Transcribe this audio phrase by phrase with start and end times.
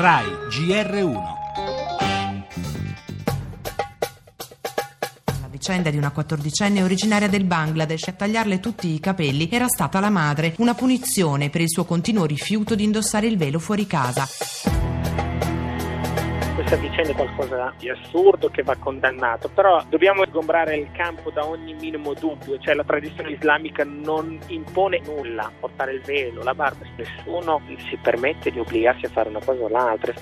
[0.00, 1.38] RAI GR1
[5.50, 10.08] vicenda di una quattordicenne originaria del Bangladesh a tagliarle tutti i capelli era stata la
[10.08, 14.26] madre, una punizione per il suo continuo rifiuto di indossare il velo fuori casa
[16.70, 21.44] questa vicenda è qualcosa di assurdo che va condannato, però dobbiamo sgombrare il campo da
[21.44, 26.86] ogni minimo dubbio, cioè la tradizione islamica non impone nulla, portare il velo, la barba,
[26.94, 30.12] nessuno si permette di obbligarsi a fare una cosa o l'altra.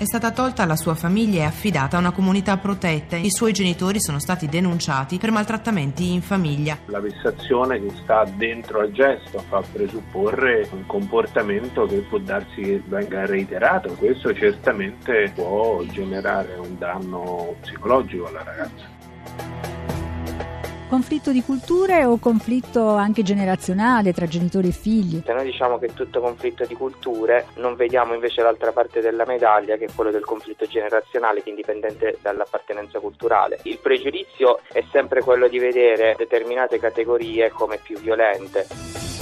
[0.00, 3.16] È stata tolta alla sua famiglia e affidata a una comunità protetta.
[3.16, 6.78] I suoi genitori sono stati denunciati per maltrattamenti in famiglia.
[6.86, 12.82] La vessazione che sta dentro al gesto fa presupporre un comportamento che può darsi che
[12.86, 13.92] venga reiterato.
[13.92, 18.99] Questo certamente può generare un danno psicologico alla ragazza.
[20.90, 25.22] Conflitto di culture o conflitto anche generazionale tra genitori e figli?
[25.24, 29.24] Se noi diciamo che è tutto conflitto di culture, non vediamo invece l'altra parte della
[29.24, 33.60] medaglia che è quello del conflitto generazionale, indipendente dall'appartenenza culturale.
[33.62, 39.19] Il pregiudizio è sempre quello di vedere determinate categorie come più violente.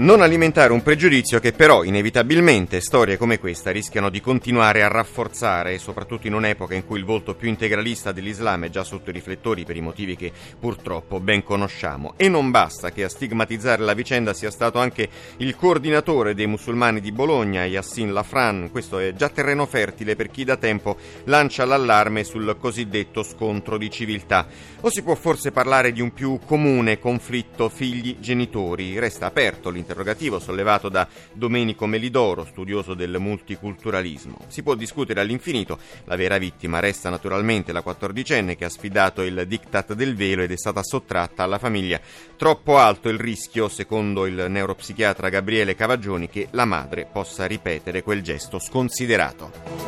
[0.00, 5.76] Non alimentare un pregiudizio che però inevitabilmente storie come questa rischiano di continuare a rafforzare,
[5.76, 9.66] soprattutto in un'epoca in cui il volto più integralista dell'Islam è già sotto i riflettori
[9.66, 12.14] per i motivi che purtroppo ben conosciamo.
[12.16, 15.06] E non basta che a stigmatizzare la vicenda sia stato anche
[15.36, 18.70] il coordinatore dei musulmani di Bologna, Yassin Lafran.
[18.70, 23.90] Questo è già terreno fertile per chi da tempo lancia l'allarme sul cosiddetto scontro di
[23.90, 24.46] civiltà.
[24.80, 28.98] O si può forse parlare di un più comune conflitto figli-genitori?
[28.98, 34.38] Resta aperto l'intervento interrogativo sollevato da Domenico Melidoro, studioso del multiculturalismo.
[34.46, 39.44] Si può discutere all'infinito, la vera vittima resta naturalmente la quattordicenne che ha sfidato il
[39.48, 42.00] diktat del velo ed è stata sottratta alla famiglia.
[42.36, 48.22] Troppo alto il rischio, secondo il neuropsichiatra Gabriele Cavagioni, che la madre possa ripetere quel
[48.22, 49.79] gesto sconsiderato.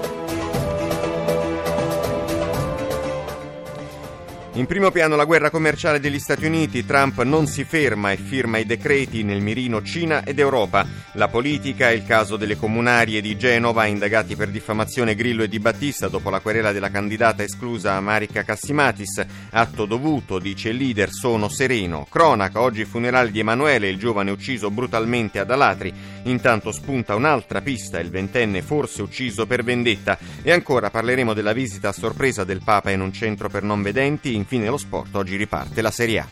[4.55, 8.59] In primo piano la guerra commerciale degli Stati Uniti, Trump non si ferma e firma
[8.59, 10.87] i decreti nel mirino Cina ed Europa.
[11.13, 16.09] La politica, il caso delle comunarie di Genova, indagati per diffamazione Grillo e Di Battista
[16.09, 19.25] dopo la querela della candidata esclusa Marica Cassimatis.
[19.53, 22.07] Atto dovuto, dice il leader, sono sereno.
[22.11, 25.95] Cronaca, oggi funerale di Emanuele, il giovane ucciso brutalmente ad Alatri.
[26.25, 30.19] Intanto spunta un'altra pista, il ventenne forse ucciso per vendetta.
[30.43, 34.41] E ancora parleremo della visita a sorpresa del Papa in un centro per non vedenti
[34.43, 36.29] infine lo sport, oggi riparte la Serie A.